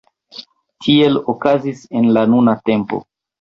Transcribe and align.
Tiel 0.85 1.19
okazis 1.33 1.83
en 2.01 2.09
la 2.19 2.25
nuna 2.33 2.57
tempo. 2.73 3.03